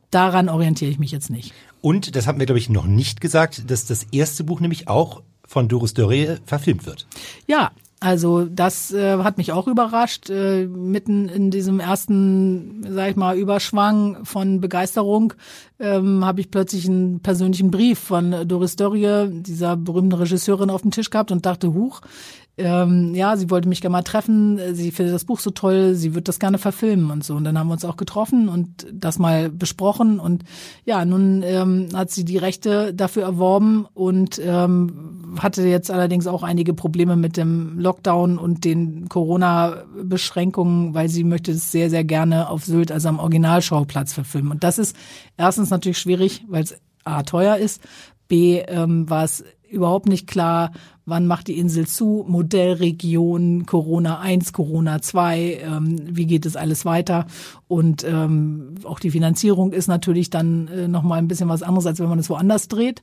[0.10, 1.54] daran orientiere ich mich jetzt nicht.
[1.82, 5.22] Und, das haben wir, glaube ich, noch nicht gesagt, dass das erste Buch nämlich auch
[5.46, 7.06] von Doris Dörre verfilmt wird.
[7.46, 7.72] Ja,
[8.04, 10.30] also das äh, hat mich auch überrascht.
[10.30, 15.34] Äh, mitten in diesem ersten, sag ich mal, Überschwang von Begeisterung
[15.80, 20.92] ähm, habe ich plötzlich einen persönlichen Brief von Doris Dörrie, dieser berühmten Regisseurin, auf dem
[20.92, 22.02] Tisch gehabt und dachte, huch,
[22.56, 26.14] ähm, ja, sie wollte mich gerne mal treffen, sie findet das Buch so toll, sie
[26.14, 27.36] wird das gerne verfilmen und so.
[27.36, 30.20] Und dann haben wir uns auch getroffen und das mal besprochen.
[30.20, 30.44] Und
[30.86, 36.44] ja, nun ähm, hat sie die Rechte dafür erworben und ähm, hatte jetzt allerdings auch
[36.44, 42.50] einige Probleme mit dem Lockdown und den Corona-Beschränkungen, weil sie möchte es sehr, sehr gerne
[42.50, 44.52] auf Sylt, also am Originalschauplatz verfilmen.
[44.52, 44.96] Und das ist
[45.38, 47.82] erstens natürlich schwierig, weil es A teuer ist,
[48.28, 50.72] B ähm, war es überhaupt nicht klar,
[51.06, 56.86] wann macht die Insel zu, Modellregion, Corona 1, Corona 2, ähm, wie geht es alles
[56.86, 57.26] weiter.
[57.68, 62.00] Und ähm, auch die Finanzierung ist natürlich dann äh, nochmal ein bisschen was anderes, als
[62.00, 63.02] wenn man es woanders dreht.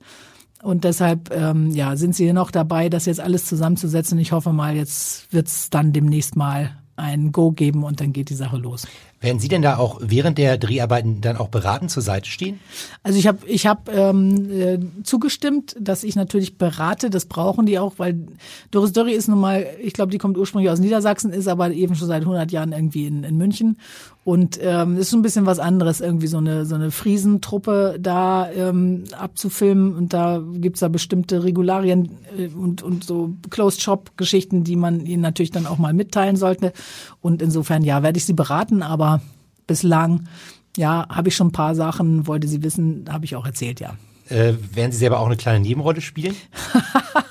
[0.63, 4.19] Und deshalb ähm, ja, sind sie noch dabei, das jetzt alles zusammenzusetzen.
[4.19, 8.35] Ich hoffe mal, jetzt wird's dann demnächst mal ein Go geben und dann geht die
[8.35, 8.87] Sache los.
[9.23, 12.59] Werden Sie denn da auch während der Dreharbeiten dann auch beraten zur Seite stehen?
[13.03, 17.79] Also ich habe ich hab, ähm, äh, zugestimmt, dass ich natürlich berate, das brauchen die
[17.79, 18.27] auch, weil
[18.71, 21.97] Doris Dörri ist nun mal, ich glaube, die kommt ursprünglich aus Niedersachsen, ist aber eben
[21.97, 23.77] schon seit 100 Jahren irgendwie in, in München
[24.23, 28.51] und ähm, ist so ein bisschen was anderes, irgendwie so eine so eine Friesentruppe da
[28.51, 35.07] ähm, abzufilmen und da gibt's da bestimmte Regularien äh, und, und so Closed-Shop-Geschichten, die man
[35.07, 36.73] ihnen natürlich dann auch mal mitteilen sollte
[37.21, 39.23] und insofern, ja, werde ich sie beraten, aber
[39.67, 40.29] bislang,
[40.77, 43.97] ja, habe ich schon ein paar Sachen, wollte sie wissen, habe ich auch erzählt, ja.
[44.29, 46.37] Äh, werden Sie selber auch eine kleine Nebenrolle spielen?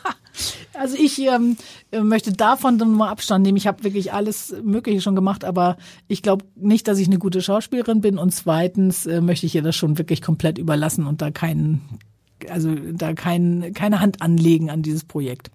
[1.19, 1.57] Ich ähm,
[2.07, 3.57] möchte davon dann mal Abstand nehmen.
[3.57, 7.41] Ich habe wirklich alles Mögliche schon gemacht, aber ich glaube nicht, dass ich eine gute
[7.41, 8.17] Schauspielerin bin.
[8.17, 11.81] Und zweitens äh, möchte ich ihr das schon wirklich komplett überlassen und da keinen,
[12.49, 15.51] also da kein, keine Hand anlegen an dieses Projekt.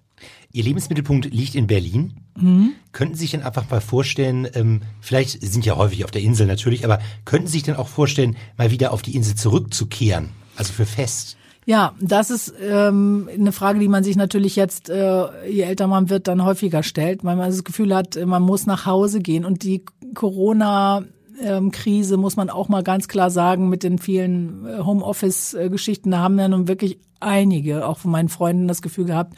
[0.51, 2.13] Ihr Lebensmittelpunkt liegt in Berlin.
[2.37, 2.71] Mhm.
[2.91, 6.47] Könnten Sie sich denn einfach mal vorstellen, ähm, vielleicht sind ja häufig auf der Insel
[6.47, 10.29] natürlich, aber könnten Sie sich denn auch vorstellen, mal wieder auf die Insel zurückzukehren?
[10.55, 11.37] Also für fest?
[11.67, 16.11] Ja, das ist ähm, eine Frage, die man sich natürlich jetzt, äh, je älter man
[16.11, 19.45] wird, dann häufiger stellt, weil man das Gefühl hat, man muss nach Hause gehen.
[19.45, 21.03] Und die Corona
[21.41, 26.11] ähm, Krise muss man auch mal ganz klar sagen mit den vielen äh, Homeoffice-Geschichten.
[26.11, 29.35] Da haben ja nun wirklich einige, auch von meinen Freunden, das Gefühl gehabt,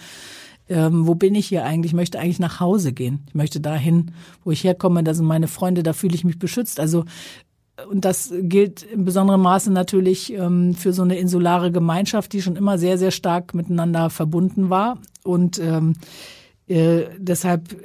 [0.69, 1.91] ähm, wo bin ich hier eigentlich?
[1.91, 3.23] Ich möchte eigentlich nach Hause gehen.
[3.28, 4.11] Ich möchte dahin,
[4.43, 5.03] wo ich herkomme.
[5.03, 6.80] Da sind meine Freunde, da fühle ich mich beschützt.
[6.80, 7.05] Also
[7.89, 12.55] und das gilt in besonderem Maße natürlich ähm, für so eine insulare Gemeinschaft, die schon
[12.55, 14.97] immer sehr, sehr stark miteinander verbunden war.
[15.23, 15.93] Und ähm,
[16.67, 17.75] äh, deshalb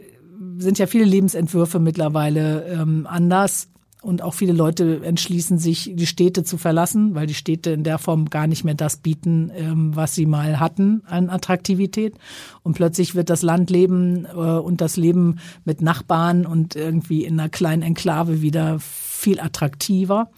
[0.59, 3.69] sind ja viele Lebensentwürfe mittlerweile ähm, anders.
[4.01, 7.99] Und auch viele Leute entschließen sich, die Städte zu verlassen, weil die Städte in der
[7.99, 12.17] Form gar nicht mehr das bieten, ähm, was sie mal hatten an Attraktivität.
[12.65, 17.49] Und plötzlich wird das Landleben äh, und das Leben mit Nachbarn und irgendwie in einer
[17.49, 18.81] kleinen Enklave wieder
[19.23, 20.31] viel attraktiver.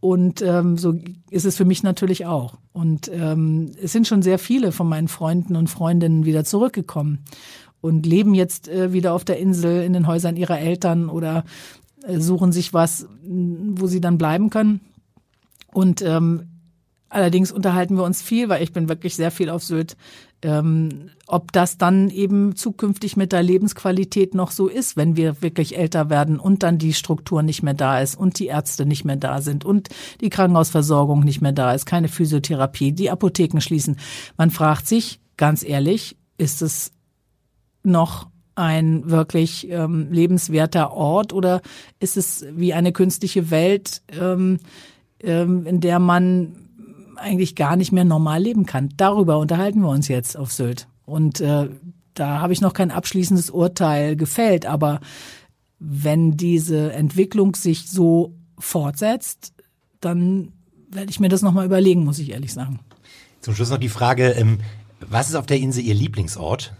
[0.00, 0.94] Und ähm, so
[1.30, 2.58] ist es für mich natürlich auch.
[2.72, 7.24] Und ähm, es sind schon sehr viele von meinen Freunden und Freundinnen wieder zurückgekommen
[7.80, 11.44] und leben jetzt äh, wieder auf der Insel in den Häusern ihrer Eltern oder
[12.04, 14.80] äh, suchen sich was, wo sie dann bleiben können.
[15.72, 16.48] Und ähm,
[17.12, 19.96] allerdings unterhalten wir uns viel, weil ich bin wirklich sehr viel auf Sylt,
[20.42, 25.76] ähm, ob das dann eben zukünftig mit der Lebensqualität noch so ist, wenn wir wirklich
[25.78, 29.16] älter werden und dann die Struktur nicht mehr da ist und die Ärzte nicht mehr
[29.16, 29.88] da sind und
[30.20, 33.96] die Krankenhausversorgung nicht mehr da ist, keine Physiotherapie, die Apotheken schließen.
[34.36, 36.92] Man fragt sich, ganz ehrlich, ist es
[37.84, 41.62] noch ein wirklich ähm, lebenswerter Ort oder
[42.00, 44.58] ist es wie eine künstliche Welt, ähm,
[45.20, 46.61] ähm, in der man
[47.22, 48.90] eigentlich gar nicht mehr normal leben kann?
[48.96, 50.88] Darüber unterhalten wir uns jetzt auf Sylt.
[51.06, 51.68] Und äh,
[52.14, 55.00] da habe ich noch kein abschließendes Urteil gefällt, aber
[55.78, 59.52] wenn diese Entwicklung sich so fortsetzt,
[60.00, 60.52] dann
[60.90, 62.80] werde ich mir das nochmal überlegen, muss ich ehrlich sagen.
[63.40, 64.58] Zum Schluss noch die Frage, ähm,
[65.00, 66.72] was ist auf der Insel Ihr Lieblingsort?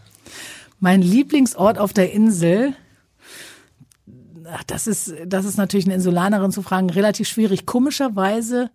[0.78, 2.74] Mein Lieblingsort auf der Insel,
[4.66, 7.66] das ist, das ist natürlich eine Insulanerin zu fragen, relativ schwierig.
[7.66, 8.70] Komischerweise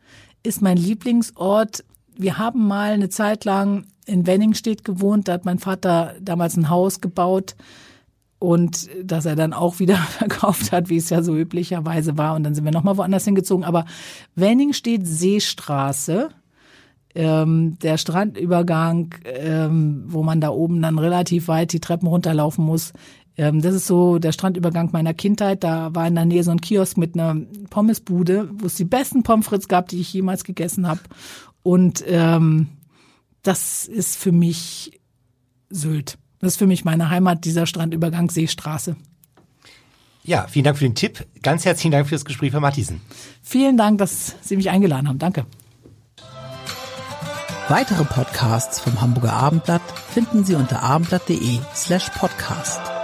[0.48, 1.84] ist mein Lieblingsort,
[2.16, 6.70] wir haben mal eine Zeit lang in Wenningstedt gewohnt, da hat mein Vater damals ein
[6.70, 7.56] Haus gebaut
[8.40, 12.44] und dass er dann auch wieder verkauft hat, wie es ja so üblicherweise war und
[12.44, 13.66] dann sind wir nochmal woanders hingezogen.
[13.66, 13.86] Aber
[14.36, 16.30] Wenningstedt Seestraße,
[17.14, 22.94] ähm, der Strandübergang, ähm, wo man da oben dann relativ weit die Treppen runterlaufen muss.
[23.38, 25.64] Ähm, das ist so der Strandübergang meiner Kindheit.
[25.64, 29.24] Da war in der Nähe so ein Kiosk mit einer Pommesbude, wo es die besten
[29.24, 31.02] Pommes frites gab, die ich jemals gegessen habe.
[31.64, 32.70] Und ähm,
[33.44, 35.00] das ist für mich
[35.70, 36.18] Sylt.
[36.40, 38.96] Das ist für mich meine Heimat, dieser Strandübergang Seestraße.
[40.24, 41.26] Ja, vielen Dank für den Tipp.
[41.42, 43.02] Ganz herzlichen Dank für das Gespräch, Frau Matthiesen.
[43.42, 45.20] Vielen Dank, dass Sie mich eingeladen haben.
[45.20, 45.46] Danke.
[47.70, 49.82] Weitere Podcasts vom Hamburger Abendblatt
[50.14, 52.97] finden Sie unter abendblatt.de slash podcast.